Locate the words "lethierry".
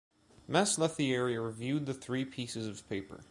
0.79-1.37